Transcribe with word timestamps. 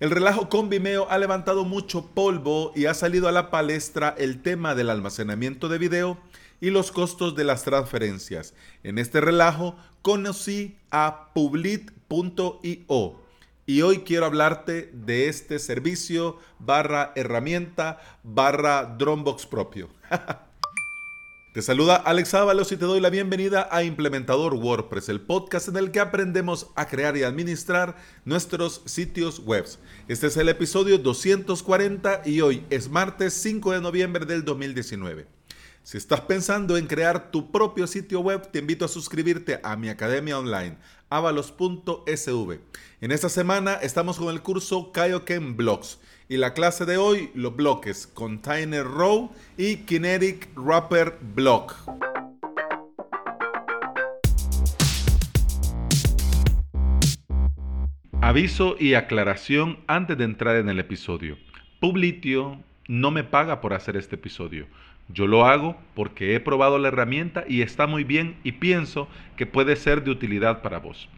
El 0.00 0.10
relajo 0.12 0.48
con 0.48 0.68
Vimeo 0.68 1.10
ha 1.10 1.18
levantado 1.18 1.64
mucho 1.64 2.06
polvo 2.06 2.70
y 2.76 2.86
ha 2.86 2.94
salido 2.94 3.26
a 3.26 3.32
la 3.32 3.50
palestra 3.50 4.14
el 4.16 4.42
tema 4.42 4.76
del 4.76 4.90
almacenamiento 4.90 5.68
de 5.68 5.78
video 5.78 6.18
y 6.60 6.70
los 6.70 6.92
costos 6.92 7.34
de 7.34 7.42
las 7.42 7.64
transferencias. 7.64 8.54
En 8.84 8.98
este 8.98 9.20
relajo 9.20 9.74
conocí 10.02 10.76
a 10.92 11.32
Publit.io 11.34 13.20
y 13.66 13.82
hoy 13.82 13.98
quiero 13.98 14.26
hablarte 14.26 14.88
de 14.94 15.28
este 15.28 15.58
servicio 15.58 16.38
barra 16.60 17.12
herramienta 17.16 17.98
barra 18.22 18.84
Dropbox 18.84 19.46
propio. 19.46 19.88
Te 21.58 21.62
saluda 21.62 21.96
Alex 21.96 22.34
Ábalos 22.34 22.70
y 22.70 22.76
te 22.76 22.84
doy 22.84 23.00
la 23.00 23.10
bienvenida 23.10 23.68
a 23.72 23.82
Implementador 23.82 24.54
WordPress, 24.54 25.08
el 25.08 25.20
podcast 25.20 25.66
en 25.66 25.76
el 25.76 25.90
que 25.90 25.98
aprendemos 25.98 26.68
a 26.76 26.86
crear 26.86 27.16
y 27.16 27.24
administrar 27.24 27.96
nuestros 28.24 28.80
sitios 28.84 29.40
web. 29.40 29.66
Este 30.06 30.28
es 30.28 30.36
el 30.36 30.50
episodio 30.50 30.98
240 30.98 32.22
y 32.26 32.42
hoy 32.42 32.64
es 32.70 32.88
martes 32.88 33.34
5 33.34 33.72
de 33.72 33.80
noviembre 33.80 34.24
del 34.24 34.44
2019. 34.44 35.26
Si 35.82 35.98
estás 35.98 36.20
pensando 36.20 36.76
en 36.76 36.86
crear 36.86 37.32
tu 37.32 37.50
propio 37.50 37.88
sitio 37.88 38.20
web, 38.20 38.52
te 38.52 38.60
invito 38.60 38.84
a 38.84 38.88
suscribirte 38.88 39.58
a 39.64 39.74
mi 39.74 39.88
academia 39.88 40.38
online, 40.38 40.78
avalos.sv. 41.10 42.60
En 43.00 43.10
esta 43.10 43.28
semana 43.28 43.74
estamos 43.74 44.18
con 44.18 44.28
el 44.28 44.42
curso 44.42 44.92
Kaioken 44.92 45.56
Blocks 45.56 45.98
y 46.28 46.36
la 46.36 46.52
clase 46.52 46.84
de 46.84 46.98
hoy, 46.98 47.30
los 47.34 47.56
bloques 47.56 48.06
Container 48.06 48.84
Row 48.84 49.32
y 49.56 49.76
Kinetic 49.78 50.48
Wrapper 50.54 51.16
Block. 51.34 51.74
Aviso 58.20 58.76
y 58.78 58.92
aclaración 58.92 59.78
antes 59.86 60.18
de 60.18 60.24
entrar 60.24 60.56
en 60.56 60.68
el 60.68 60.78
episodio. 60.78 61.38
Publitio 61.80 62.58
no 62.86 63.10
me 63.10 63.24
paga 63.24 63.62
por 63.62 63.72
hacer 63.72 63.96
este 63.96 64.16
episodio. 64.16 64.66
Yo 65.08 65.26
lo 65.26 65.46
hago 65.46 65.78
porque 65.94 66.34
he 66.34 66.40
probado 66.40 66.78
la 66.78 66.88
herramienta 66.88 67.44
y 67.48 67.62
está 67.62 67.86
muy 67.86 68.04
bien 68.04 68.36
y 68.44 68.52
pienso 68.52 69.08
que 69.36 69.46
puede 69.46 69.76
ser 69.76 70.04
de 70.04 70.10
utilidad 70.10 70.60
para 70.60 70.78
vos. 70.78 71.08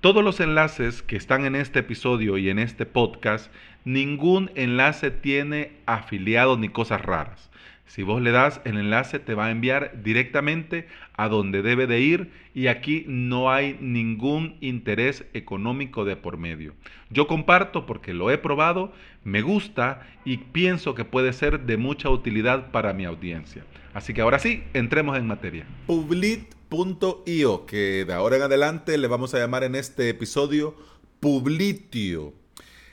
Todos 0.00 0.22
los 0.22 0.38
enlaces 0.38 1.02
que 1.02 1.16
están 1.16 1.44
en 1.44 1.56
este 1.56 1.80
episodio 1.80 2.38
y 2.38 2.50
en 2.50 2.60
este 2.60 2.86
podcast, 2.86 3.52
ningún 3.84 4.52
enlace 4.54 5.10
tiene 5.10 5.72
afiliado 5.86 6.56
ni 6.56 6.68
cosas 6.68 7.00
raras. 7.00 7.50
Si 7.88 8.02
vos 8.02 8.20
le 8.20 8.30
das 8.30 8.60
el 8.64 8.76
enlace 8.76 9.18
te 9.18 9.34
va 9.34 9.46
a 9.46 9.50
enviar 9.50 10.02
directamente 10.02 10.86
a 11.16 11.28
donde 11.28 11.62
debe 11.62 11.86
de 11.86 12.00
ir 12.00 12.30
y 12.54 12.66
aquí 12.66 13.04
no 13.08 13.50
hay 13.50 13.78
ningún 13.80 14.56
interés 14.60 15.24
económico 15.32 16.04
de 16.04 16.14
por 16.14 16.36
medio. 16.36 16.74
Yo 17.08 17.26
comparto 17.26 17.86
porque 17.86 18.12
lo 18.12 18.30
he 18.30 18.36
probado, 18.36 18.92
me 19.24 19.40
gusta 19.40 20.06
y 20.26 20.36
pienso 20.36 20.94
que 20.94 21.06
puede 21.06 21.32
ser 21.32 21.60
de 21.60 21.78
mucha 21.78 22.10
utilidad 22.10 22.70
para 22.70 22.92
mi 22.92 23.06
audiencia. 23.06 23.64
Así 23.94 24.12
que 24.12 24.20
ahora 24.20 24.38
sí, 24.38 24.64
entremos 24.74 25.16
en 25.16 25.26
materia. 25.26 25.66
Publit.io, 25.86 27.64
que 27.64 28.04
de 28.06 28.12
ahora 28.12 28.36
en 28.36 28.42
adelante 28.42 28.98
le 28.98 29.08
vamos 29.08 29.34
a 29.34 29.38
llamar 29.38 29.64
en 29.64 29.74
este 29.74 30.10
episodio 30.10 30.76
Publitio. 31.20 32.34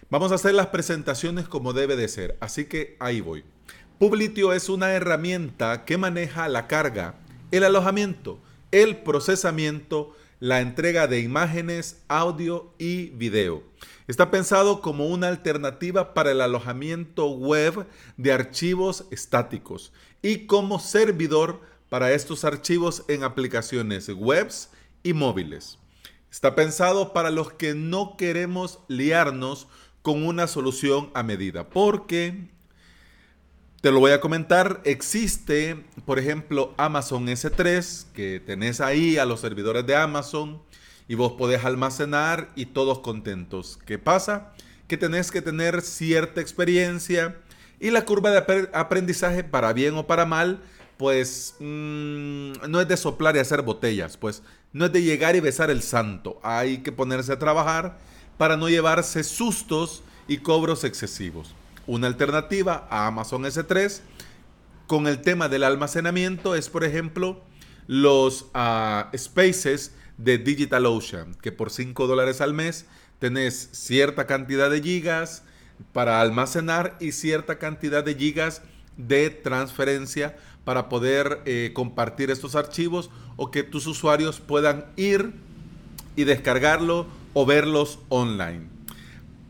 Vamos 0.09 0.31
a 0.31 0.35
hacer 0.35 0.53
las 0.53 0.67
presentaciones 0.67 1.49
como 1.49 1.73
debe 1.73 1.97
de 1.97 2.07
ser, 2.07 2.37
así 2.39 2.65
que 2.65 2.95
ahí 2.99 3.19
voy. 3.19 3.43
Publitio 3.99 4.51
es 4.51 4.67
una 4.67 4.91
herramienta 4.91 5.85
que 5.85 5.97
maneja 5.97 6.49
la 6.49 6.67
carga, 6.67 7.15
el 7.51 7.63
alojamiento, 7.63 8.41
el 8.71 8.97
procesamiento, 8.97 10.13
la 10.41 10.59
entrega 10.59 11.07
de 11.07 11.21
imágenes, 11.21 12.03
audio 12.09 12.73
y 12.77 13.11
video. 13.11 13.63
Está 14.09 14.31
pensado 14.31 14.81
como 14.81 15.07
una 15.07 15.29
alternativa 15.29 16.13
para 16.13 16.31
el 16.31 16.41
alojamiento 16.41 17.29
web 17.29 17.87
de 18.17 18.33
archivos 18.33 19.05
estáticos 19.11 19.93
y 20.21 20.45
como 20.45 20.79
servidor 20.79 21.61
para 21.87 22.11
estos 22.11 22.43
archivos 22.43 23.05
en 23.07 23.23
aplicaciones 23.23 24.09
webs 24.09 24.71
y 25.03 25.13
móviles. 25.13 25.79
Está 26.29 26.53
pensado 26.53 27.13
para 27.13 27.31
los 27.31 27.53
que 27.53 27.73
no 27.73 28.17
queremos 28.17 28.79
liarnos 28.89 29.69
con 30.01 30.25
una 30.25 30.47
solución 30.47 31.11
a 31.13 31.23
medida, 31.23 31.69
porque 31.69 32.49
te 33.85 33.91
lo 33.91 33.99
voy 33.99 34.13
a 34.13 34.19
comentar. 34.19 34.81
Existe, 34.83 35.85
por 36.07 36.17
ejemplo, 36.17 36.73
Amazon 36.75 37.27
S3, 37.27 38.07
que 38.13 38.41
tenés 38.43 38.81
ahí 38.81 39.19
a 39.19 39.25
los 39.25 39.41
servidores 39.41 39.85
de 39.85 39.95
Amazon 39.95 40.59
y 41.07 41.13
vos 41.13 41.33
podés 41.33 41.63
almacenar 41.63 42.49
y 42.55 42.65
todos 42.65 43.01
contentos. 43.01 43.77
¿Qué 43.85 43.99
pasa? 43.99 44.53
Que 44.87 44.97
tenés 44.97 45.29
que 45.29 45.43
tener 45.43 45.83
cierta 45.83 46.41
experiencia 46.41 47.37
y 47.79 47.91
la 47.91 48.05
curva 48.05 48.31
de 48.31 48.69
aprendizaje, 48.73 49.43
para 49.43 49.71
bien 49.71 49.93
o 49.97 50.07
para 50.07 50.25
mal, 50.25 50.63
pues 50.97 51.53
mm, 51.59 52.53
no 52.67 52.81
es 52.81 52.87
de 52.87 52.97
soplar 52.97 53.35
y 53.35 53.39
hacer 53.39 53.61
botellas, 53.61 54.17
pues 54.17 54.41
no 54.73 54.85
es 54.85 54.93
de 54.93 55.03
llegar 55.03 55.35
y 55.35 55.41
besar 55.41 55.69
el 55.69 55.83
santo. 55.83 56.39
Hay 56.41 56.79
que 56.79 56.91
ponerse 56.91 57.33
a 57.33 57.37
trabajar 57.37 57.99
para 58.39 58.57
no 58.57 58.67
llevarse 58.67 59.23
sustos 59.23 60.01
y 60.27 60.37
cobros 60.37 60.83
excesivos 60.83 61.53
una 61.87 62.07
alternativa 62.07 62.87
a 62.89 63.07
Amazon 63.07 63.43
S3 63.43 64.01
con 64.87 65.07
el 65.07 65.21
tema 65.21 65.49
del 65.49 65.63
almacenamiento 65.63 66.55
es, 66.55 66.69
por 66.69 66.83
ejemplo, 66.83 67.41
los 67.87 68.47
ah, 68.53 69.11
spaces 69.15 69.93
de 70.17 70.37
DigitalOcean, 70.37 71.35
que 71.35 71.51
por 71.51 71.71
5 71.71 72.07
dólares 72.07 72.41
al 72.41 72.53
mes 72.53 72.85
tenés 73.19 73.69
cierta 73.71 74.27
cantidad 74.27 74.69
de 74.69 74.81
gigas 74.81 75.43
para 75.91 76.21
almacenar 76.21 76.95
y 76.99 77.11
cierta 77.11 77.57
cantidad 77.57 78.03
de 78.03 78.15
gigas 78.15 78.61
de 78.97 79.29
transferencia 79.29 80.37
para 80.63 80.89
poder 80.89 81.41
eh, 81.45 81.71
compartir 81.73 82.31
estos 82.31 82.55
archivos 82.55 83.09
o 83.35 83.51
que 83.51 83.63
tus 83.63 83.87
usuarios 83.87 84.39
puedan 84.39 84.85
ir 84.95 85.33
y 86.15 86.23
descargarlo 86.23 87.07
o 87.33 87.45
verlos 87.45 87.99
online. 88.09 88.74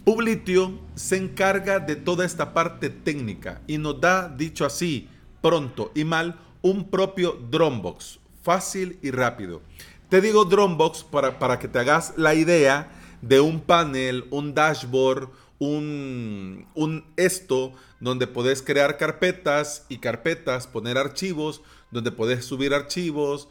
Publitio 0.05 0.79
se 0.93 1.17
encarga 1.17 1.79
de 1.79 1.95
toda 1.95 2.25
esta 2.25 2.53
parte 2.53 2.91
técnica 2.91 3.63
y 3.65 3.79
nos 3.79 3.99
da, 3.99 4.29
dicho 4.29 4.63
así, 4.63 5.09
pronto 5.41 5.91
y 5.95 6.03
mal, 6.03 6.39
un 6.61 6.91
propio 6.91 7.31
Dropbox, 7.49 8.19
fácil 8.43 8.99
y 9.01 9.09
rápido. 9.09 9.63
Te 10.09 10.21
digo 10.21 10.45
Dropbox 10.45 11.03
para, 11.03 11.39
para 11.39 11.57
que 11.57 11.67
te 11.67 11.79
hagas 11.79 12.13
la 12.17 12.35
idea 12.35 12.91
de 13.23 13.39
un 13.39 13.59
panel, 13.59 14.25
un 14.29 14.53
dashboard, 14.53 15.31
un, 15.57 16.67
un, 16.75 17.03
esto 17.15 17.73
donde 17.99 18.27
puedes 18.27 18.61
crear 18.61 18.97
carpetas 18.97 19.87
y 19.89 19.97
carpetas, 19.97 20.67
poner 20.67 20.99
archivos, 20.99 21.63
donde 21.89 22.11
puedes 22.11 22.45
subir 22.45 22.75
archivos, 22.75 23.47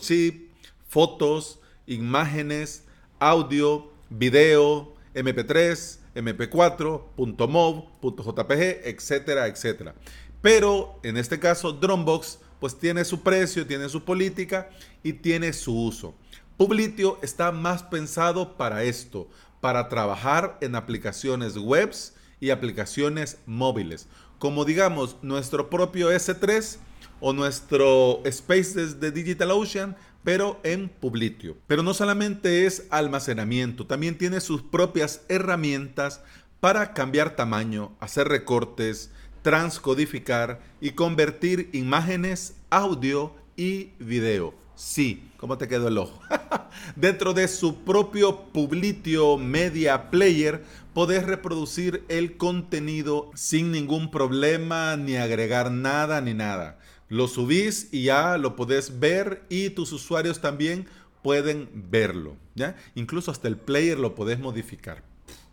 .zip, 0.00 0.50
fotos, 0.88 1.60
imágenes, 1.86 2.82
audio, 3.20 3.92
video, 4.10 4.93
MP3, 5.14 5.98
MP4, 6.14 7.02
.mov, 7.48 7.84
.jpg, 8.02 8.80
etcétera, 8.84 9.46
etcétera. 9.46 9.94
Pero 10.40 11.00
en 11.02 11.16
este 11.16 11.38
caso 11.38 11.72
Dropbox 11.72 12.38
pues 12.60 12.78
tiene 12.78 13.04
su 13.04 13.22
precio, 13.22 13.66
tiene 13.66 13.88
su 13.88 14.04
política 14.04 14.70
y 15.02 15.14
tiene 15.14 15.52
su 15.52 15.74
uso. 15.74 16.14
Publitio 16.56 17.18
está 17.22 17.52
más 17.52 17.82
pensado 17.82 18.56
para 18.56 18.84
esto, 18.84 19.28
para 19.60 19.88
trabajar 19.88 20.56
en 20.60 20.74
aplicaciones 20.74 21.56
webs 21.56 22.14
y 22.40 22.50
aplicaciones 22.50 23.38
móviles, 23.46 24.06
como 24.38 24.64
digamos 24.64 25.16
nuestro 25.22 25.68
propio 25.68 26.12
S3 26.12 26.78
o 27.20 27.32
nuestro 27.32 28.22
Spaces 28.30 29.00
de 29.00 29.10
DigitalOcean 29.10 29.96
pero 30.24 30.58
en 30.64 30.88
Publitio. 30.88 31.56
Pero 31.66 31.82
no 31.82 31.94
solamente 31.94 32.66
es 32.66 32.86
almacenamiento, 32.90 33.86
también 33.86 34.18
tiene 34.18 34.40
sus 34.40 34.62
propias 34.62 35.22
herramientas 35.28 36.22
para 36.60 36.94
cambiar 36.94 37.36
tamaño, 37.36 37.92
hacer 38.00 38.26
recortes, 38.28 39.10
transcodificar 39.42 40.60
y 40.80 40.92
convertir 40.92 41.68
imágenes, 41.74 42.56
audio 42.70 43.34
y 43.56 43.90
video. 43.98 44.54
Sí, 44.74 45.30
¿cómo 45.36 45.58
te 45.58 45.68
quedó 45.68 45.88
el 45.88 45.98
ojo? 45.98 46.18
Dentro 46.96 47.34
de 47.34 47.46
su 47.46 47.84
propio 47.84 48.46
Publitio 48.46 49.36
Media 49.36 50.10
Player 50.10 50.64
podés 50.94 51.24
reproducir 51.24 52.04
el 52.08 52.36
contenido 52.36 53.30
sin 53.34 53.70
ningún 53.70 54.10
problema, 54.10 54.96
ni 54.96 55.16
agregar 55.16 55.70
nada, 55.70 56.20
ni 56.20 56.34
nada. 56.34 56.78
Lo 57.14 57.28
subís 57.28 57.90
y 57.92 58.02
ya 58.02 58.38
lo 58.38 58.56
podés 58.56 58.98
ver 58.98 59.44
y 59.48 59.70
tus 59.70 59.92
usuarios 59.92 60.40
también 60.40 60.88
pueden 61.22 61.70
verlo. 61.88 62.34
¿ya? 62.56 62.74
Incluso 62.96 63.30
hasta 63.30 63.46
el 63.46 63.56
player 63.56 64.00
lo 64.00 64.16
podés 64.16 64.40
modificar. 64.40 65.04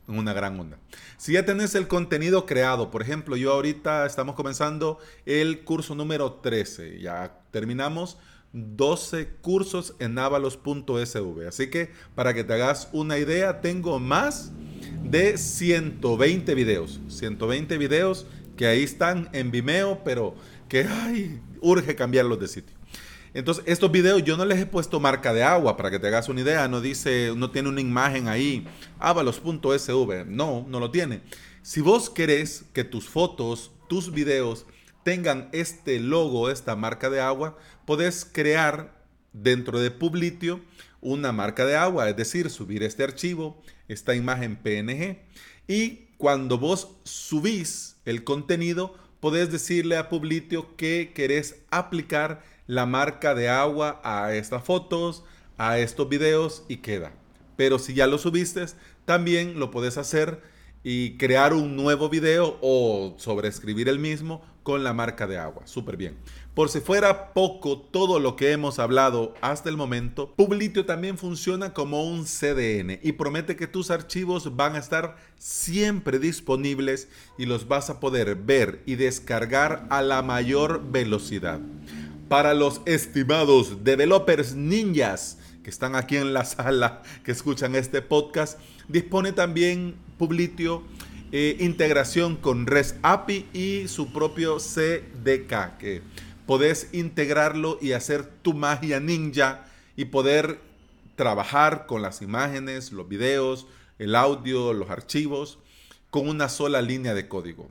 Una 0.07 0.33
gran 0.33 0.59
onda. 0.59 0.79
Si 1.17 1.33
ya 1.33 1.45
tenés 1.45 1.75
el 1.75 1.87
contenido 1.87 2.47
creado, 2.47 2.89
por 2.89 3.03
ejemplo, 3.03 3.37
yo 3.37 3.53
ahorita 3.53 4.07
estamos 4.07 4.33
comenzando 4.33 4.97
el 5.27 5.63
curso 5.63 5.93
número 5.93 6.33
13. 6.33 6.99
Ya 6.99 7.39
terminamos 7.51 8.17
12 8.53 9.27
cursos 9.41 9.93
en 9.99 10.17
avalos.sv. 10.17 11.47
Así 11.47 11.69
que 11.69 11.91
para 12.15 12.33
que 12.33 12.43
te 12.43 12.53
hagas 12.53 12.89
una 12.91 13.19
idea, 13.19 13.61
tengo 13.61 13.99
más 13.99 14.51
de 15.03 15.37
120 15.37 16.55
videos. 16.55 16.99
120 17.07 17.77
videos 17.77 18.25
que 18.57 18.67
ahí 18.67 18.83
están 18.83 19.29
en 19.33 19.51
Vimeo, 19.51 20.03
pero 20.03 20.35
que 20.71 20.88
urge 21.59 21.95
cambiarlos 21.97 22.39
de 22.39 22.47
sitio. 22.47 22.77
Entonces, 23.33 23.62
estos 23.68 23.91
videos 23.91 24.23
yo 24.23 24.38
no 24.38 24.45
les 24.45 24.57
he 24.57 24.65
puesto 24.65 25.01
marca 25.01 25.33
de 25.33 25.44
agua 25.44 25.75
para 25.75 25.91
que 25.91 26.00
te 26.00 26.07
hagas 26.07 26.29
una 26.29 26.39
idea. 26.39 26.69
No 26.69 26.79
dice, 26.79 27.33
no 27.35 27.51
tiene 27.51 27.68
una 27.68 27.81
imagen 27.81 28.29
ahí, 28.29 28.65
avalos.sv. 28.97 30.25
No, 30.27 30.65
no 30.69 30.79
lo 30.79 30.89
tiene. 30.89 31.23
Si 31.62 31.81
vos 31.81 32.09
querés 32.09 32.63
que 32.71 32.85
tus 32.85 33.09
fotos, 33.09 33.71
tus 33.89 34.13
videos 34.13 34.65
tengan 35.03 35.50
este 35.51 36.00
logo, 36.00 36.50
esta 36.50 36.77
marca 36.77 37.09
de 37.09 37.19
agua, 37.19 37.57
podés 37.85 38.24
crear 38.24 39.03
dentro 39.33 39.81
de 39.81 39.91
Publitio 39.91 40.62
una 41.01 41.33
marca 41.33 41.65
de 41.65 41.75
agua, 41.75 42.09
es 42.09 42.15
decir, 42.15 42.50
subir 42.50 42.81
este 42.83 43.03
archivo, 43.03 43.62
esta 43.89 44.15
imagen 44.15 44.56
PNG, 44.56 45.19
y 45.67 46.07
cuando 46.17 46.57
vos 46.57 46.95
subís 47.03 47.97
el 48.06 48.24
contenido, 48.24 48.95
podés 49.21 49.51
decirle 49.51 49.95
a 49.95 50.09
Publitio 50.09 50.75
que 50.75 51.13
querés 51.15 51.56
aplicar 51.69 52.44
la 52.68 52.85
marca 52.85 53.33
de 53.33 53.47
agua 53.47 54.01
a 54.03 54.33
estas 54.33 54.63
fotos, 54.63 55.23
a 55.57 55.77
estos 55.79 56.09
videos 56.09 56.65
y 56.68 56.77
queda. 56.77 57.13
Pero 57.56 57.79
si 57.79 57.94
ya 57.94 58.07
lo 58.07 58.18
subiste, 58.18 58.65
también 59.06 59.59
lo 59.59 59.71
puedes 59.71 59.97
hacer 59.97 60.41
y 60.83 61.18
crear 61.18 61.53
un 61.53 61.75
nuevo 61.75 62.09
video 62.09 62.57
o 62.62 63.13
sobreescribir 63.18 63.88
el 63.88 64.00
mismo 64.00 64.41
con 64.63 64.83
la 64.83 64.94
marca 64.94 65.27
de 65.27 65.38
agua. 65.38 65.67
Súper 65.67 65.97
bien. 65.97 66.17
Por 66.53 66.68
si 66.68 66.81
fuera 66.81 67.33
poco 67.33 67.80
todo 67.80 68.19
lo 68.19 68.36
que 68.36 68.51
hemos 68.51 68.77
hablado 68.77 69.33
hasta 69.39 69.69
el 69.69 69.77
momento, 69.77 70.33
Publitio 70.36 70.86
también 70.86 71.18
funciona 71.18 71.74
como 71.74 72.03
un 72.03 72.25
CDN 72.25 73.00
y 73.01 73.13
promete 73.13 73.56
que 73.56 73.68
tus 73.68 73.89
archivos 73.89 74.57
van 74.57 74.75
a 74.75 74.80
estar 74.80 75.15
siempre 75.38 76.19
disponibles 76.19 77.07
y 77.38 77.45
los 77.45 77.69
vas 77.69 77.89
a 77.89 78.01
poder 78.01 78.36
ver 78.36 78.83
y 78.86 78.95
descargar 78.95 79.88
a 79.89 80.01
la 80.01 80.21
mayor 80.24 80.92
velocidad. 80.92 81.62
Para 82.27 82.53
los 82.53 82.81
estimados 82.86 83.86
developers 83.86 84.53
ninjas 84.53 85.38
que 85.63 85.69
están 85.69 85.95
aquí 85.95 86.18
en 86.18 86.33
la 86.33 86.44
sala, 86.45 87.01
que 87.24 87.31
escuchan 87.31 87.75
este 87.75 88.01
podcast, 88.01 88.59
dispone 88.89 89.31
también 89.31 89.95
Publitio 90.18 90.83
eh, 91.33 91.56
integración 91.62 92.36
con 92.36 92.68
REST 92.68 92.98
API 93.03 93.45
y 93.53 93.88
su 93.88 94.12
propio 94.12 94.57
CDK, 94.57 96.01
podés 96.51 96.89
integrarlo 96.92 97.77
y 97.80 97.94
hacer 97.94 98.25
tu 98.25 98.53
magia 98.53 99.00
ninja 99.00 99.63
y 99.95 100.03
poder 100.03 100.59
trabajar 101.15 101.86
con 101.86 102.01
las 102.01 102.21
imágenes, 102.21 102.92
los 102.92 103.07
videos, 103.07 103.68
el 104.00 104.15
audio, 104.15 104.74
los 104.74 104.89
archivos, 104.89 105.59
con 106.09 106.27
una 106.27 106.50
sola 106.50 106.81
línea 106.81 107.13
de 107.13 107.30
código. 107.30 107.69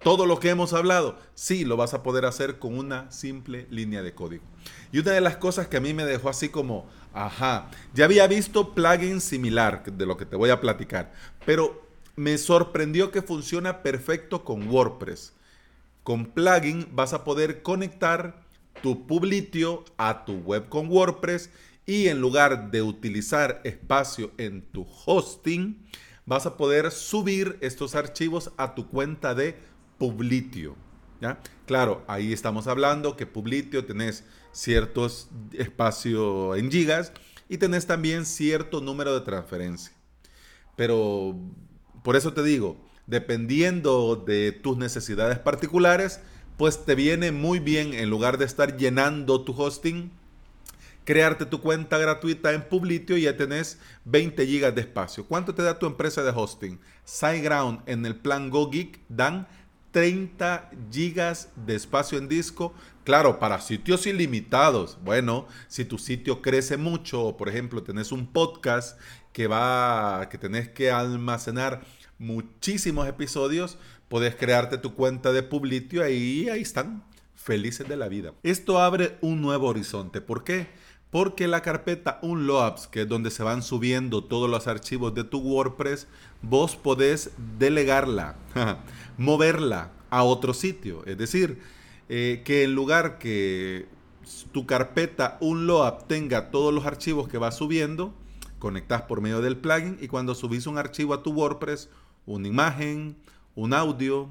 Todo 0.00 0.26
lo 0.26 0.38
que 0.38 0.50
hemos 0.50 0.74
hablado, 0.74 1.18
sí, 1.34 1.64
lo 1.64 1.76
vas 1.76 1.92
a 1.92 2.04
poder 2.04 2.24
hacer 2.24 2.60
con 2.60 2.78
una 2.78 3.10
simple 3.10 3.66
línea 3.68 4.00
de 4.00 4.14
código. 4.14 4.44
Y 4.92 5.00
una 5.00 5.10
de 5.10 5.20
las 5.20 5.36
cosas 5.36 5.66
que 5.66 5.78
a 5.78 5.80
mí 5.80 5.92
me 5.92 6.04
dejó 6.04 6.28
así 6.28 6.50
como, 6.50 6.88
ajá, 7.12 7.68
ya 7.94 8.04
había 8.04 8.28
visto 8.28 8.76
plugins 8.76 9.24
similar 9.24 9.82
de 9.82 10.06
lo 10.06 10.16
que 10.16 10.24
te 10.24 10.36
voy 10.36 10.50
a 10.50 10.60
platicar, 10.60 11.12
pero 11.44 11.84
me 12.14 12.38
sorprendió 12.38 13.10
que 13.10 13.22
funciona 13.22 13.82
perfecto 13.82 14.44
con 14.44 14.68
WordPress. 14.68 15.32
Con 16.02 16.26
plugin 16.26 16.86
vas 16.92 17.12
a 17.12 17.24
poder 17.24 17.62
conectar 17.62 18.42
tu 18.82 19.06
Publitio 19.06 19.84
a 19.98 20.24
tu 20.24 20.38
web 20.38 20.68
con 20.68 20.88
WordPress 20.88 21.50
y 21.86 22.08
en 22.08 22.20
lugar 22.20 22.70
de 22.70 22.82
utilizar 22.82 23.60
espacio 23.64 24.30
en 24.38 24.62
tu 24.62 24.86
hosting, 25.06 25.86
vas 26.24 26.46
a 26.46 26.56
poder 26.56 26.90
subir 26.90 27.58
estos 27.60 27.94
archivos 27.94 28.52
a 28.56 28.74
tu 28.74 28.88
cuenta 28.88 29.34
de 29.34 29.56
Publitio. 29.98 30.76
¿ya? 31.20 31.40
Claro, 31.66 32.04
ahí 32.06 32.32
estamos 32.32 32.66
hablando 32.66 33.16
que 33.16 33.26
Publitio 33.26 33.84
tenés 33.84 34.24
ciertos 34.52 35.28
espacio 35.52 36.54
en 36.56 36.70
gigas 36.70 37.12
y 37.48 37.58
tenés 37.58 37.86
también 37.86 38.24
cierto 38.24 38.80
número 38.80 39.12
de 39.12 39.20
transferencia. 39.20 39.92
Pero 40.76 41.36
por 42.02 42.16
eso 42.16 42.32
te 42.32 42.42
digo, 42.42 42.76
dependiendo 43.10 44.16
de 44.16 44.52
tus 44.52 44.76
necesidades 44.76 45.38
particulares, 45.38 46.20
pues 46.56 46.84
te 46.84 46.94
viene 46.94 47.32
muy 47.32 47.58
bien 47.58 47.92
en 47.92 48.08
lugar 48.08 48.38
de 48.38 48.44
estar 48.44 48.76
llenando 48.76 49.42
tu 49.42 49.52
hosting, 49.60 50.12
crearte 51.04 51.44
tu 51.44 51.60
cuenta 51.60 51.98
gratuita 51.98 52.52
en 52.52 52.62
Publitio 52.62 53.16
y 53.16 53.22
ya 53.22 53.36
tenés 53.36 53.80
20 54.04 54.46
gigas 54.46 54.74
de 54.74 54.82
espacio. 54.82 55.26
¿Cuánto 55.26 55.54
te 55.54 55.62
da 55.62 55.78
tu 55.78 55.86
empresa 55.86 56.22
de 56.22 56.30
hosting? 56.30 56.78
SiteGround 57.04 57.82
en 57.86 58.06
el 58.06 58.14
plan 58.14 58.48
GoGeek 58.48 59.00
dan 59.08 59.48
30 59.90 60.70
gigas 60.92 61.48
de 61.66 61.74
espacio 61.74 62.16
en 62.16 62.28
disco. 62.28 62.72
Claro, 63.02 63.40
para 63.40 63.60
sitios 63.60 64.06
ilimitados. 64.06 64.98
Bueno, 65.02 65.48
si 65.66 65.84
tu 65.84 65.98
sitio 65.98 66.42
crece 66.42 66.76
mucho, 66.76 67.36
por 67.36 67.48
ejemplo, 67.48 67.82
tenés 67.82 68.12
un 68.12 68.28
podcast 68.28 69.00
que 69.32 69.46
va, 69.46 70.28
que 70.30 70.38
tenés 70.38 70.68
que 70.68 70.90
almacenar 70.90 71.82
muchísimos 72.20 73.08
episodios, 73.08 73.78
podés 74.08 74.36
crearte 74.36 74.78
tu 74.78 74.94
cuenta 74.94 75.32
de 75.32 75.42
Publitio 75.42 76.08
y 76.08 76.48
ahí 76.50 76.60
están, 76.60 77.02
felices 77.34 77.88
de 77.88 77.96
la 77.96 78.08
vida. 78.08 78.34
Esto 78.42 78.78
abre 78.78 79.16
un 79.22 79.40
nuevo 79.40 79.68
horizonte. 79.68 80.20
¿Por 80.20 80.44
qué? 80.44 80.68
Porque 81.10 81.48
la 81.48 81.62
carpeta 81.62 82.20
Unloads, 82.22 82.86
que 82.86 83.02
es 83.02 83.08
donde 83.08 83.30
se 83.30 83.42
van 83.42 83.62
subiendo 83.62 84.22
todos 84.22 84.48
los 84.48 84.68
archivos 84.68 85.14
de 85.14 85.24
tu 85.24 85.38
WordPress, 85.38 86.06
vos 86.42 86.76
podés 86.76 87.30
delegarla, 87.58 88.36
moverla 89.16 89.90
a 90.10 90.22
otro 90.22 90.52
sitio. 90.52 91.02
Es 91.06 91.16
decir, 91.16 91.58
eh, 92.10 92.42
que 92.44 92.64
en 92.64 92.74
lugar 92.74 93.18
que 93.18 93.88
tu 94.52 94.66
carpeta 94.66 95.38
Unload 95.40 96.04
tenga 96.06 96.50
todos 96.50 96.72
los 96.72 96.84
archivos 96.84 97.28
que 97.28 97.38
va 97.38 97.50
subiendo, 97.50 98.14
conectas 98.58 99.02
por 99.02 99.22
medio 99.22 99.40
del 99.40 99.56
plugin 99.56 99.96
y 100.00 100.08
cuando 100.08 100.34
subís 100.34 100.66
un 100.66 100.76
archivo 100.76 101.14
a 101.14 101.22
tu 101.22 101.32
WordPress, 101.32 101.88
una 102.26 102.48
imagen, 102.48 103.16
un 103.54 103.72
audio, 103.74 104.28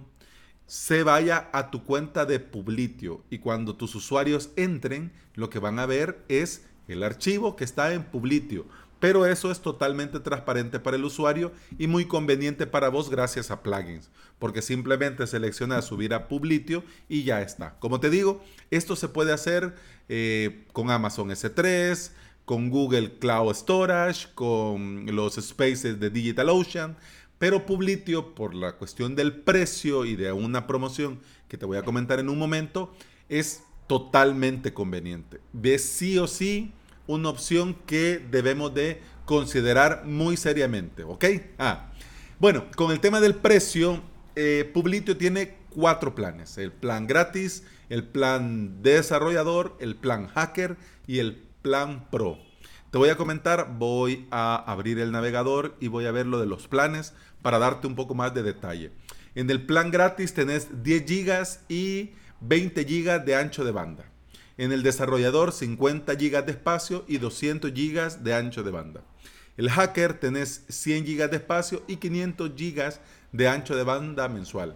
se 0.66 1.04
vaya 1.04 1.50
a 1.52 1.72
tu 1.72 1.84
cuenta 1.84 2.26
de 2.26 2.40
Publitio 2.40 3.24
y 3.30 3.40
cuando 3.40 3.76
tus 3.76 3.96
usuarios 3.96 4.52
entren, 4.56 5.12
lo 5.34 5.50
que 5.50 5.60
van 5.60 5.80
a 5.80 5.86
ver 5.86 6.24
es 6.28 6.66
el 6.88 7.04
archivo 7.04 7.56
que 7.56 7.64
está 7.64 7.94
en 7.94 8.04
Publitio. 8.04 8.68
Pero 9.00 9.26
eso 9.26 9.50
es 9.50 9.62
totalmente 9.62 10.20
transparente 10.20 10.80
para 10.80 10.98
el 10.98 11.06
usuario 11.06 11.54
y 11.78 11.88
muy 11.88 12.06
conveniente 12.06 12.68
para 12.68 12.90
vos 12.90 13.10
gracias 13.10 13.50
a 13.50 13.64
plugins, 13.64 14.10
porque 14.38 14.62
simplemente 14.62 15.26
selecciona 15.26 15.82
subir 15.82 16.14
a 16.14 16.28
Publitio 16.28 16.84
y 17.08 17.24
ya 17.24 17.42
está. 17.42 17.80
Como 17.80 18.00
te 18.00 18.10
digo, 18.10 18.44
esto 18.72 18.96
se 18.96 19.08
puede 19.08 19.32
hacer 19.32 19.74
eh, 20.10 20.66
con 20.74 20.92
Amazon 20.92 21.30
S3, 21.30 22.12
con 22.44 22.70
Google 22.70 23.20
Cloud 23.20 23.54
Storage, 23.54 24.28
con 24.36 25.06
los 25.16 25.36
spaces 25.36 26.00
de 26.00 26.10
DigitalOcean, 26.10 26.98
pero 27.40 27.66
Publitio, 27.66 28.36
por 28.36 28.54
la 28.54 28.74
cuestión 28.74 29.16
del 29.16 29.34
precio 29.34 30.06
y 30.06 30.16
de 30.16 30.32
una 30.32 30.68
promoción 30.68 31.20
que 31.48 31.58
te 31.58 31.66
voy 31.66 31.78
a 31.78 31.84
comentar 31.84 32.20
en 32.20 32.30
un 32.30 32.38
momento, 32.38 32.94
es 33.30 33.64
totalmente 33.88 34.74
conveniente. 34.74 35.40
Ves 35.54 35.84
sí 35.84 36.20
o 36.20 36.28
sí 36.28 36.74
una 37.08 37.30
opción 37.30 37.76
que 37.88 38.24
debemos 38.30 38.74
de 38.74 39.02
considerar 39.26 40.06
muy 40.06 40.38
seriamente, 40.38 41.04
¿ok? 41.04 41.26
Ah, 41.58 41.92
bueno, 42.40 42.66
con 42.76 42.92
el 42.92 43.00
tema 43.00 43.20
del 43.20 43.36
precio, 43.36 44.02
eh, 44.36 44.70
Publitio 44.74 45.18
tiene 45.18 45.58
cuatro 45.70 46.14
planes. 46.14 46.58
El 46.58 46.72
plan 46.72 47.08
gratis, 47.08 47.64
el 47.90 48.04
plan 48.04 48.84
desarrollador, 48.84 49.78
el 49.80 49.96
plan 49.96 50.28
hacker 50.28 50.78
y 51.08 51.20
el 51.20 51.42
plan 51.62 52.08
Pro. 52.12 52.38
Te 52.92 52.98
voy 52.98 53.10
a 53.10 53.18
comentar, 53.18 53.76
voy 53.78 54.28
a 54.32 54.56
abrir 54.56 55.00
el 55.00 55.12
navegador 55.12 55.76
y 55.80 55.90
voy 55.90 56.06
a 56.06 56.12
ver 56.12 56.26
lo 56.26 56.40
de 56.40 56.48
los 56.48 56.68
planes 56.68 57.14
para 57.42 57.60
darte 57.60 57.88
un 57.88 57.96
poco 57.96 58.16
más 58.16 58.34
de 58.34 58.44
detalle. 58.44 58.92
En 59.36 59.50
el 59.50 59.66
plan 59.66 59.92
gratis 59.92 60.34
tenés 60.34 60.84
10 60.84 61.06
GB 61.06 61.48
y 61.70 62.12
20 62.42 62.84
GB 62.84 63.26
de 63.26 63.36
ancho 63.36 63.64
de 63.64 63.72
banda. 63.72 64.06
En 64.58 64.72
el 64.72 64.84
desarrollador 64.84 65.52
50 65.52 66.14
GB 66.16 66.46
de 66.46 66.52
espacio 66.52 67.06
y 67.08 67.18
200 67.18 67.72
GB 67.72 68.20
de 68.20 68.34
ancho 68.34 68.64
de 68.64 68.72
banda. 68.72 69.04
El 69.56 69.70
hacker 69.70 70.20
tenés 70.20 70.66
100 70.70 71.06
GB 71.06 71.30
de 71.30 71.38
espacio 71.38 71.84
y 71.88 71.98
500 71.98 72.52
GB 72.56 72.94
de 73.32 73.48
ancho 73.48 73.76
de 73.76 73.84
banda 73.84 74.28
mensual. 74.28 74.76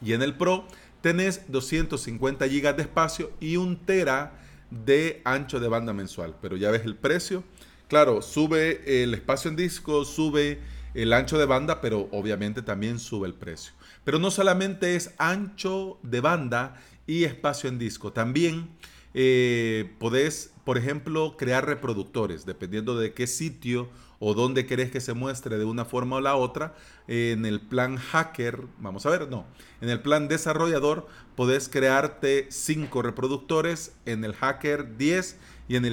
Y 0.00 0.12
en 0.12 0.22
el 0.22 0.36
Pro 0.36 0.66
tenés 1.00 1.50
250 1.50 2.46
GB 2.46 2.76
de 2.76 2.82
espacio 2.82 3.32
y 3.40 3.56
1 3.56 3.80
tera 3.84 4.38
de 4.70 5.20
ancho 5.24 5.60
de 5.60 5.68
banda 5.68 5.92
mensual. 5.92 6.34
Pero 6.40 6.56
ya 6.56 6.70
ves 6.70 6.84
el 6.84 6.96
precio. 6.96 7.44
Claro, 7.88 8.22
sube 8.22 9.02
el 9.02 9.12
espacio 9.14 9.50
en 9.50 9.56
disco, 9.56 10.04
sube 10.04 10.60
el 10.94 11.12
ancho 11.12 11.38
de 11.38 11.46
banda, 11.46 11.80
pero 11.80 12.08
obviamente 12.12 12.62
también 12.62 12.98
sube 12.98 13.26
el 13.26 13.34
precio. 13.34 13.72
Pero 14.04 14.18
no 14.18 14.30
solamente 14.30 14.96
es 14.96 15.14
ancho 15.18 15.98
de 16.02 16.20
banda 16.20 16.80
y 17.06 17.24
espacio 17.24 17.68
en 17.68 17.78
disco, 17.78 18.12
también 18.12 18.70
eh, 19.14 19.92
podés, 19.98 20.52
por 20.64 20.78
ejemplo, 20.78 21.36
crear 21.36 21.66
reproductores, 21.66 22.46
dependiendo 22.46 22.96
de 22.96 23.12
qué 23.12 23.26
sitio 23.26 23.90
o 24.18 24.34
dónde 24.34 24.66
querés 24.66 24.90
que 24.90 25.00
se 25.00 25.14
muestre 25.14 25.58
de 25.58 25.64
una 25.64 25.84
forma 25.84 26.16
o 26.16 26.20
la 26.20 26.36
otra. 26.36 26.74
en 27.08 27.44
el 27.44 27.60
plan 27.60 27.96
hacker, 27.96 28.60
vamos 28.78 29.04
a 29.04 29.10
ver, 29.10 29.28
no, 29.28 29.44
en 29.80 29.88
el 29.88 30.00
plan 30.00 30.28
desarrollador 30.28 31.08
podés 31.34 31.68
crearte 31.68 32.46
cinco 32.50 33.02
reproductores, 33.02 33.96
en 34.06 34.24
el 34.24 34.34
hacker 34.34 34.96
10 34.96 35.38
y 35.68 35.76
en 35.76 35.84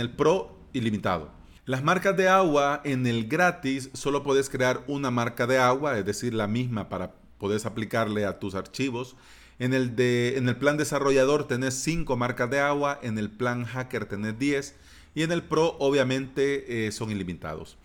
el 0.00 0.10
pro 0.10 0.58
ilimitado. 0.74 1.43
Las 1.66 1.82
marcas 1.82 2.14
de 2.14 2.28
agua 2.28 2.82
en 2.84 3.06
el 3.06 3.26
gratis 3.26 3.88
solo 3.94 4.22
puedes 4.22 4.50
crear 4.50 4.84
una 4.86 5.10
marca 5.10 5.46
de 5.46 5.56
agua, 5.56 5.98
es 5.98 6.04
decir, 6.04 6.34
la 6.34 6.46
misma 6.46 6.90
para 6.90 7.14
poder 7.38 7.58
aplicarle 7.66 8.26
a 8.26 8.38
tus 8.38 8.54
archivos. 8.54 9.16
En 9.58 9.72
el, 9.72 9.96
de, 9.96 10.36
en 10.36 10.46
el 10.46 10.56
plan 10.56 10.76
desarrollador 10.76 11.48
tenés 11.48 11.72
5 11.72 12.18
marcas 12.18 12.50
de 12.50 12.60
agua, 12.60 13.00
en 13.02 13.16
el 13.16 13.30
plan 13.30 13.64
hacker 13.64 14.04
tenés 14.04 14.38
10 14.38 14.76
y 15.14 15.22
en 15.22 15.32
el 15.32 15.42
pro 15.42 15.76
obviamente 15.78 16.86
eh, 16.86 16.92
son 16.92 17.10
ilimitados. 17.10 17.78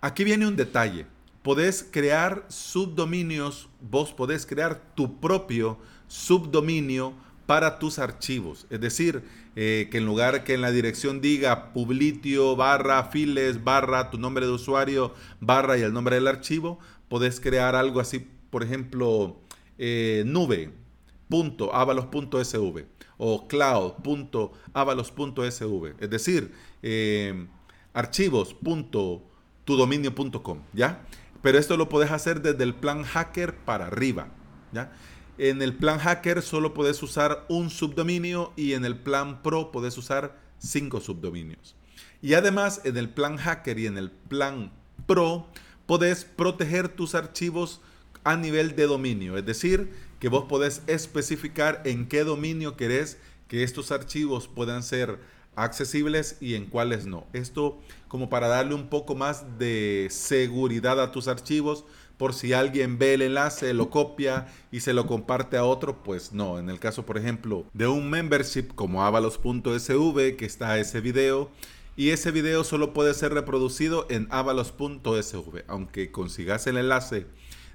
Aquí 0.00 0.24
viene 0.24 0.46
un 0.46 0.56
detalle. 0.56 1.04
Podés 1.42 1.86
crear 1.90 2.46
subdominios, 2.48 3.68
vos 3.82 4.14
podés 4.14 4.46
crear 4.46 4.80
tu 4.94 5.20
propio 5.20 5.78
subdominio 6.06 7.12
para 7.48 7.78
tus 7.78 7.98
archivos. 7.98 8.66
Es 8.68 8.78
decir, 8.78 9.22
eh, 9.56 9.88
que 9.90 9.96
en 9.96 10.04
lugar 10.04 10.44
que 10.44 10.52
en 10.52 10.60
la 10.60 10.70
dirección 10.70 11.22
diga 11.22 11.72
publitio 11.72 12.56
barra 12.56 13.04
files 13.04 13.64
barra 13.64 14.10
tu 14.10 14.18
nombre 14.18 14.44
de 14.44 14.52
usuario 14.52 15.14
barra 15.40 15.78
y 15.78 15.80
el 15.80 15.94
nombre 15.94 16.16
del 16.16 16.28
archivo, 16.28 16.78
podés 17.08 17.40
crear 17.40 17.74
algo 17.74 18.00
así, 18.00 18.28
por 18.50 18.62
ejemplo, 18.62 19.38
eh, 19.78 20.24
nube.avalos.sv 20.26 22.84
o 23.16 23.48
cloud.avalos.sv. 23.48 25.94
Es 26.00 26.10
decir, 26.10 26.52
eh, 26.82 27.46
archivos.tudominio.com, 27.94 30.58
¿ya? 30.74 31.00
Pero 31.40 31.56
esto 31.56 31.78
lo 31.78 31.88
podés 31.88 32.10
hacer 32.10 32.42
desde 32.42 32.62
el 32.62 32.74
plan 32.74 33.04
hacker 33.04 33.56
para 33.56 33.86
arriba, 33.86 34.28
¿ya? 34.70 34.92
En 35.38 35.62
el 35.62 35.72
plan 35.72 36.00
hacker 36.00 36.42
solo 36.42 36.74
puedes 36.74 37.00
usar 37.00 37.46
un 37.48 37.70
subdominio 37.70 38.52
y 38.56 38.72
en 38.72 38.84
el 38.84 38.98
plan 38.98 39.40
pro 39.40 39.70
puedes 39.70 39.96
usar 39.96 40.36
cinco 40.58 41.00
subdominios. 41.00 41.76
Y 42.20 42.34
además 42.34 42.80
en 42.82 42.96
el 42.96 43.08
plan 43.08 43.36
hacker 43.36 43.78
y 43.78 43.86
en 43.86 43.98
el 43.98 44.10
plan 44.10 44.72
pro 45.06 45.46
podés 45.86 46.24
proteger 46.24 46.88
tus 46.88 47.14
archivos 47.14 47.80
a 48.24 48.36
nivel 48.36 48.74
de 48.74 48.88
dominio. 48.88 49.38
Es 49.38 49.46
decir, 49.46 49.92
que 50.18 50.28
vos 50.28 50.46
podés 50.48 50.82
especificar 50.88 51.82
en 51.84 52.08
qué 52.08 52.24
dominio 52.24 52.76
querés 52.76 53.18
que 53.46 53.62
estos 53.62 53.92
archivos 53.92 54.48
puedan 54.48 54.82
ser 54.82 55.20
accesibles 55.54 56.36
y 56.40 56.54
en 56.54 56.66
cuáles 56.66 57.06
no. 57.06 57.26
Esto 57.32 57.78
como 58.08 58.28
para 58.28 58.48
darle 58.48 58.74
un 58.74 58.88
poco 58.88 59.14
más 59.14 59.58
de 59.58 60.08
seguridad 60.10 61.00
a 61.00 61.12
tus 61.12 61.28
archivos 61.28 61.84
por 62.18 62.34
si 62.34 62.52
alguien 62.52 62.98
ve 62.98 63.14
el 63.14 63.22
enlace, 63.22 63.72
lo 63.72 63.90
copia 63.90 64.48
y 64.70 64.80
se 64.80 64.92
lo 64.92 65.06
comparte 65.06 65.56
a 65.56 65.64
otro, 65.64 66.02
pues 66.02 66.32
no. 66.32 66.58
En 66.58 66.68
el 66.68 66.80
caso, 66.80 67.06
por 67.06 67.16
ejemplo, 67.16 67.64
de 67.72 67.86
un 67.86 68.10
membership 68.10 68.74
como 68.74 69.04
avalos.sv, 69.04 70.36
que 70.36 70.44
está 70.44 70.78
ese 70.78 71.00
video, 71.00 71.50
y 71.96 72.10
ese 72.10 72.30
video 72.30 72.62
solo 72.64 72.92
puede 72.92 73.14
ser 73.14 73.32
reproducido 73.32 74.06
en 74.10 74.28
avalos.sv. 74.30 75.64
Aunque 75.68 76.12
consigas 76.12 76.66
el 76.66 76.76
enlace 76.76 77.26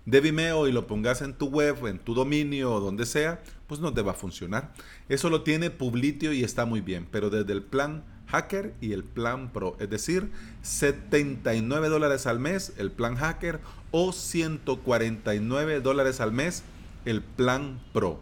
de 0.05 0.21
Vimeo 0.21 0.67
y 0.67 0.71
lo 0.71 0.87
pongas 0.87 1.21
en 1.21 1.33
tu 1.33 1.47
web, 1.47 1.87
en 1.87 1.99
tu 1.99 2.13
dominio 2.13 2.73
o 2.73 2.79
donde 2.79 3.05
sea, 3.05 3.41
pues 3.67 3.79
no 3.79 3.93
te 3.93 4.01
va 4.01 4.11
a 4.11 4.15
funcionar. 4.15 4.73
Eso 5.09 5.29
lo 5.29 5.43
tiene 5.43 5.69
Publitio 5.69 6.33
y 6.33 6.43
está 6.43 6.65
muy 6.65 6.81
bien, 6.81 7.07
pero 7.09 7.29
desde 7.29 7.53
el 7.53 7.63
plan 7.63 8.03
hacker 8.33 8.73
y 8.81 8.93
el 8.93 9.03
plan 9.03 9.53
pro, 9.53 9.77
es 9.79 9.89
decir, 9.89 10.31
79 10.63 11.89
dólares 11.89 12.25
al 12.25 12.39
mes 12.39 12.73
el 12.77 12.91
plan 12.91 13.15
hacker 13.15 13.61
o 13.91 14.11
149 14.11 15.81
dólares 15.81 16.19
al 16.19 16.31
mes 16.31 16.63
el 17.05 17.21
plan 17.21 17.79
Pro. 17.93 18.21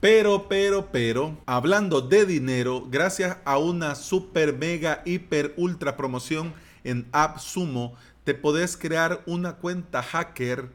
Pero, 0.00 0.46
pero, 0.48 0.90
pero, 0.92 1.36
hablando 1.44 2.00
de 2.00 2.24
dinero, 2.24 2.86
gracias 2.88 3.38
a 3.44 3.58
una 3.58 3.96
super, 3.96 4.56
mega, 4.56 5.02
hiper, 5.04 5.54
ultra 5.56 5.96
promoción 5.96 6.54
en 6.84 7.08
AppSumo, 7.10 7.94
te 8.22 8.34
podés 8.34 8.76
crear 8.76 9.22
una 9.26 9.54
cuenta 9.56 10.04
hacker 10.04 10.70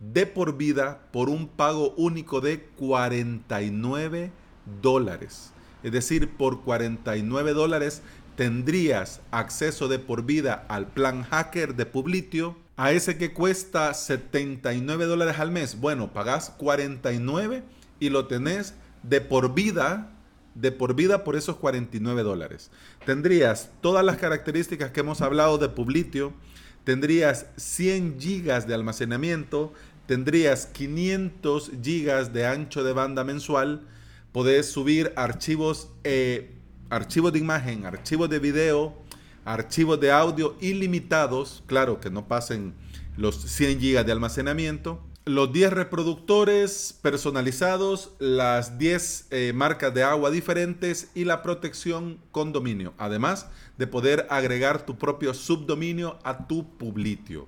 de 0.00 0.24
por 0.24 0.56
vida 0.56 1.02
por 1.12 1.28
un 1.28 1.48
pago 1.48 1.92
único 1.98 2.40
de 2.40 2.62
49 2.78 4.32
dólares. 4.80 5.52
Es 5.82 5.92
decir, 5.92 6.30
por 6.30 6.62
49 6.62 7.52
dólares 7.52 8.02
tendrías 8.36 9.20
acceso 9.30 9.88
de 9.88 9.98
por 9.98 10.24
vida 10.24 10.64
al 10.68 10.86
plan 10.88 11.22
hacker 11.22 11.74
de 11.74 11.86
Publitio 11.86 12.56
a 12.76 12.92
ese 12.92 13.18
que 13.18 13.32
cuesta 13.32 13.92
79 13.94 15.04
dólares 15.04 15.38
al 15.38 15.50
mes, 15.50 15.78
bueno, 15.78 16.12
pagás 16.12 16.50
49 16.50 17.62
y 18.00 18.08
lo 18.08 18.26
tenés 18.26 18.74
de 19.02 19.20
por 19.20 19.54
vida, 19.54 20.10
de 20.54 20.72
por 20.72 20.94
vida 20.94 21.24
por 21.24 21.36
esos 21.36 21.56
49 21.56 22.22
dólares. 22.22 22.70
Tendrías 23.04 23.70
todas 23.80 24.04
las 24.04 24.16
características 24.16 24.90
que 24.90 25.00
hemos 25.00 25.20
hablado 25.20 25.58
de 25.58 25.68
Publitio, 25.68 26.32
tendrías 26.84 27.46
100 27.56 28.18
gigas 28.18 28.66
de 28.66 28.74
almacenamiento, 28.74 29.72
tendrías 30.06 30.66
500 30.66 31.72
gigas 31.82 32.32
de 32.32 32.46
ancho 32.46 32.82
de 32.82 32.92
banda 32.92 33.22
mensual, 33.22 33.82
podés 34.32 34.66
subir 34.66 35.12
archivos, 35.16 35.90
eh, 36.04 36.56
archivos 36.92 37.32
de 37.32 37.38
imagen, 37.38 37.86
archivos 37.86 38.28
de 38.28 38.38
video, 38.38 38.94
archivos 39.46 39.98
de 39.98 40.12
audio 40.12 40.56
ilimitados, 40.60 41.64
claro 41.66 42.00
que 42.00 42.10
no 42.10 42.28
pasen 42.28 42.74
los 43.16 43.40
100 43.40 43.78
GB 43.78 44.04
de 44.04 44.12
almacenamiento, 44.12 45.02
los 45.24 45.50
10 45.52 45.72
reproductores 45.72 46.98
personalizados, 47.00 48.12
las 48.18 48.76
10 48.76 49.28
eh, 49.30 49.52
marcas 49.54 49.94
de 49.94 50.02
agua 50.02 50.30
diferentes 50.30 51.10
y 51.14 51.24
la 51.24 51.40
protección 51.40 52.18
con 52.30 52.52
dominio, 52.52 52.92
además 52.98 53.46
de 53.78 53.86
poder 53.86 54.26
agregar 54.28 54.84
tu 54.84 54.98
propio 54.98 55.32
subdominio 55.32 56.18
a 56.24 56.46
tu 56.46 56.76
publitio. 56.76 57.46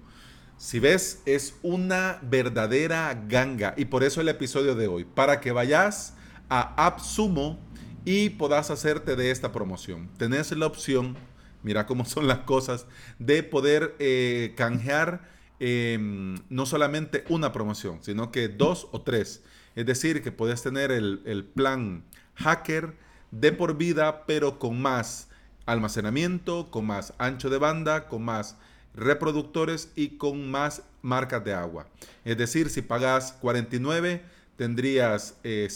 Si 0.56 0.78
ves, 0.78 1.20
es 1.26 1.56
una 1.62 2.18
verdadera 2.22 3.12
ganga. 3.28 3.74
Y 3.76 3.86
por 3.86 4.04
eso 4.04 4.22
el 4.22 4.28
episodio 4.28 4.74
de 4.74 4.86
hoy, 4.86 5.04
para 5.04 5.40
que 5.40 5.52
vayas 5.52 6.14
a 6.48 6.86
AppSumo 6.86 7.58
y 8.04 8.30
puedas 8.30 8.70
hacerte 8.70 9.16
de 9.16 9.30
esta 9.30 9.52
promoción. 9.52 10.08
Tenés 10.18 10.52
la 10.52 10.66
opción 10.66 11.16
mira 11.64 11.86
cómo 11.86 12.04
son 12.04 12.28
las 12.28 12.40
cosas, 12.40 12.86
de 13.18 13.42
poder 13.42 13.96
eh, 13.98 14.54
canjear 14.56 15.28
em, 15.58 16.36
no 16.48 16.66
solamente 16.66 17.24
una 17.28 17.52
promoción, 17.52 17.98
sino 18.02 18.30
que 18.30 18.48
dos 18.48 18.86
o 18.92 19.00
tres. 19.00 19.42
Es 19.74 19.86
decir, 19.86 20.22
que 20.22 20.30
puedes 20.30 20.62
tener 20.62 20.92
el, 20.92 21.50
plan 21.52 22.04
hacker 22.36 22.94
de 23.32 23.50
por 23.50 23.76
vida, 23.76 24.24
pero 24.24 24.60
con 24.60 24.80
más 24.80 25.28
almacenamiento, 25.66 26.70
con 26.70 26.86
más 26.86 27.12
ancho 27.18 27.50
de 27.50 27.58
banda, 27.58 28.06
con 28.06 28.24
más 28.24 28.56
reproductores 28.94 29.90
y 29.96 30.10
con 30.10 30.48
más 30.48 30.84
marcas 31.02 31.44
de 31.44 31.54
agua. 31.54 31.88
Es 32.24 32.36
decir, 32.36 32.70
si 32.70 32.82
pagas 32.82 33.32
49, 33.40 34.22
tendrías 34.56 35.34
100 35.42 35.42
eh, 35.42 35.68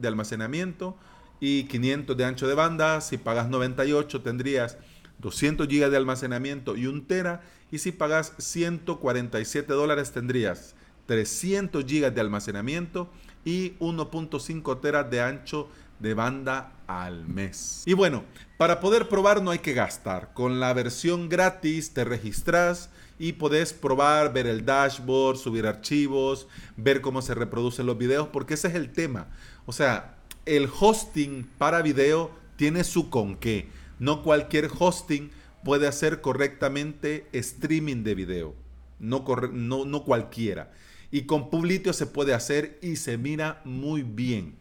de 0.00 0.08
almacenamiento 0.08 0.96
y 1.40 1.64
500 1.64 2.16
de 2.16 2.24
ancho 2.24 2.48
de 2.48 2.54
banda. 2.54 3.00
Si 3.00 3.18
pagas 3.18 3.48
98, 3.48 4.22
tendrías 4.22 4.78
200 5.18 5.68
GB 5.68 5.90
de 5.90 5.96
almacenamiento 5.96 6.76
y 6.76 6.86
un 6.86 7.06
tera. 7.06 7.42
Y 7.70 7.78
si 7.78 7.92
pagas 7.92 8.32
147 8.38 9.72
dólares 9.72 10.12
tendrías 10.12 10.74
300 11.06 11.84
GB 11.84 12.12
de 12.12 12.20
almacenamiento 12.20 13.10
y 13.44 13.72
1.5 13.78 14.80
teras 14.80 15.10
de 15.10 15.20
ancho 15.20 15.68
de 15.98 16.14
banda 16.14 16.72
al 16.86 17.26
mes. 17.26 17.82
Y 17.86 17.94
bueno, 17.94 18.24
para 18.58 18.80
poder 18.80 19.08
probar 19.08 19.42
no 19.42 19.50
hay 19.50 19.60
que 19.60 19.72
gastar. 19.72 20.32
Con 20.34 20.60
la 20.60 20.72
versión 20.72 21.28
gratis 21.28 21.92
te 21.92 22.04
registras 22.04 22.90
y 23.18 23.32
podés 23.32 23.72
probar, 23.72 24.32
ver 24.32 24.46
el 24.46 24.64
dashboard, 24.64 25.38
subir 25.38 25.66
archivos, 25.66 26.48
ver 26.76 27.00
cómo 27.00 27.22
se 27.22 27.34
reproducen 27.34 27.86
los 27.86 27.96
videos, 27.96 28.28
porque 28.28 28.54
ese 28.54 28.68
es 28.68 28.74
el 28.74 28.92
tema. 28.92 29.28
O 29.64 29.72
sea, 29.72 30.15
el 30.46 30.68
hosting 30.80 31.44
para 31.58 31.82
video 31.82 32.30
tiene 32.56 32.84
su 32.84 33.10
con 33.10 33.36
qué. 33.36 33.68
No 33.98 34.22
cualquier 34.22 34.70
hosting 34.78 35.30
puede 35.64 35.88
hacer 35.88 36.20
correctamente 36.20 37.26
streaming 37.32 38.04
de 38.04 38.14
video. 38.14 38.54
No, 38.98 39.24
no, 39.52 39.84
no 39.84 40.04
cualquiera. 40.04 40.72
Y 41.10 41.22
con 41.22 41.50
Publitio 41.50 41.92
se 41.92 42.06
puede 42.06 42.32
hacer 42.32 42.78
y 42.80 42.96
se 42.96 43.18
mira 43.18 43.60
muy 43.64 44.02
bien. 44.02 44.54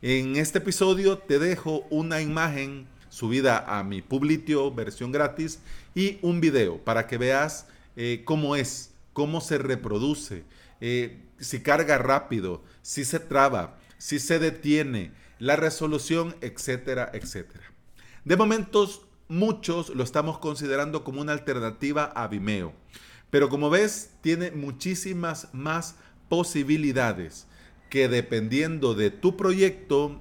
En 0.00 0.36
este 0.36 0.58
episodio 0.58 1.18
te 1.18 1.38
dejo 1.38 1.86
una 1.90 2.20
imagen 2.20 2.86
subida 3.08 3.78
a 3.78 3.84
mi 3.84 4.02
Publitio 4.02 4.72
versión 4.72 5.12
gratis 5.12 5.60
y 5.94 6.18
un 6.22 6.40
video 6.40 6.78
para 6.78 7.06
que 7.06 7.18
veas 7.18 7.66
eh, 7.96 8.22
cómo 8.24 8.56
es, 8.56 8.92
cómo 9.12 9.40
se 9.40 9.58
reproduce, 9.58 10.44
eh, 10.80 11.18
si 11.38 11.60
carga 11.60 11.98
rápido, 11.98 12.62
si 12.80 13.04
se 13.04 13.20
traba, 13.20 13.78
si 13.98 14.18
se 14.18 14.38
detiene, 14.38 15.12
la 15.42 15.56
resolución, 15.56 16.36
etcétera, 16.40 17.10
etcétera. 17.12 17.64
De 18.24 18.36
momentos, 18.36 19.02
muchos 19.26 19.88
lo 19.88 20.04
estamos 20.04 20.38
considerando 20.38 21.02
como 21.02 21.20
una 21.20 21.32
alternativa 21.32 22.04
a 22.04 22.28
Vimeo. 22.28 22.72
Pero 23.28 23.48
como 23.48 23.68
ves, 23.68 24.12
tiene 24.20 24.52
muchísimas 24.52 25.52
más 25.52 25.96
posibilidades 26.28 27.48
que 27.90 28.06
dependiendo 28.06 28.94
de 28.94 29.10
tu 29.10 29.36
proyecto 29.36 30.20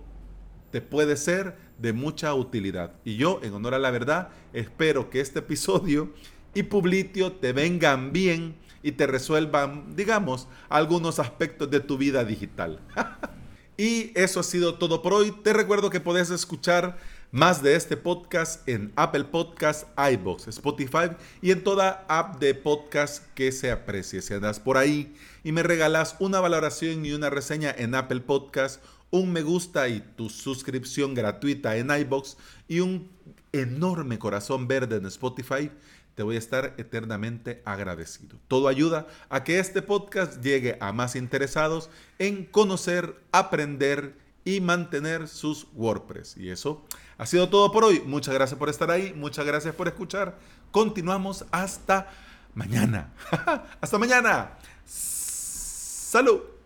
te 0.71 0.81
puede 0.81 1.15
ser 1.17 1.55
de 1.77 1.93
mucha 1.93 2.33
utilidad. 2.33 2.93
Y 3.05 3.17
yo, 3.17 3.41
en 3.43 3.53
honor 3.53 3.75
a 3.75 3.79
la 3.79 3.91
verdad, 3.91 4.29
espero 4.53 5.11
que 5.11 5.21
este 5.21 5.37
episodio 5.37 6.11
y 6.55 6.63
Publitio 6.63 7.33
te 7.33 7.53
vengan 7.53 8.11
bien 8.11 8.55
y 8.81 8.93
te 8.93 9.05
resuelvan, 9.05 9.95
digamos, 9.95 10.47
algunos 10.67 11.19
aspectos 11.19 11.69
de 11.69 11.79
tu 11.79 11.99
vida 11.99 12.25
digital. 12.25 12.79
y 13.77 14.11
eso 14.15 14.39
ha 14.39 14.43
sido 14.43 14.75
todo 14.75 15.01
por 15.01 15.13
hoy. 15.13 15.31
Te 15.43 15.53
recuerdo 15.53 15.89
que 15.89 15.99
puedes 15.99 16.29
escuchar 16.29 16.97
más 17.31 17.63
de 17.63 17.75
este 17.75 17.95
podcast 17.95 18.67
en 18.67 18.91
Apple 18.97 19.23
Podcast, 19.23 19.87
iBox, 19.97 20.49
Spotify 20.49 21.11
y 21.41 21.51
en 21.51 21.63
toda 21.63 22.05
app 22.09 22.39
de 22.39 22.53
podcast 22.53 23.25
que 23.33 23.51
se 23.53 23.71
aprecie. 23.71 24.21
Si 24.21 24.33
andas 24.33 24.59
por 24.59 24.77
ahí 24.77 25.15
y 25.43 25.53
me 25.53 25.63
regalas 25.63 26.17
una 26.19 26.41
valoración 26.41 27.05
y 27.05 27.13
una 27.13 27.29
reseña 27.29 27.73
en 27.77 27.95
Apple 27.95 28.19
Podcast, 28.19 28.83
un 29.11 29.31
me 29.31 29.43
gusta 29.43 29.87
y 29.87 30.01
tu 30.15 30.29
suscripción 30.29 31.13
gratuita 31.13 31.77
en 31.77 31.89
iBox 31.89 32.37
y 32.67 32.81
un 32.81 33.09
enorme 33.53 34.19
corazón 34.19 34.67
verde 34.67 34.97
en 34.97 35.05
Spotify, 35.05 35.71
te 36.15 36.23
voy 36.23 36.35
a 36.35 36.39
estar 36.39 36.73
eternamente 36.77 37.61
agradecido. 37.65 38.37
Todo 38.47 38.67
ayuda 38.67 39.07
a 39.29 39.43
que 39.43 39.59
este 39.59 39.81
podcast 39.81 40.41
llegue 40.41 40.77
a 40.79 40.91
más 40.91 41.15
interesados 41.15 41.89
en 42.19 42.45
conocer, 42.45 43.15
aprender 43.31 44.15
y 44.43 44.61
mantener 44.61 45.27
sus 45.27 45.67
WordPress. 45.73 46.37
Y 46.37 46.49
eso 46.49 46.85
ha 47.17 47.25
sido 47.25 47.49
todo 47.49 47.71
por 47.71 47.83
hoy. 47.83 48.01
Muchas 48.05 48.33
gracias 48.33 48.57
por 48.57 48.69
estar 48.69 48.91
ahí, 48.91 49.13
muchas 49.15 49.45
gracias 49.45 49.75
por 49.75 49.87
escuchar. 49.87 50.37
Continuamos 50.71 51.45
hasta 51.51 52.09
mañana. 52.53 53.13
hasta 53.81 53.97
mañana. 53.97 54.57
Salud. 54.85 56.60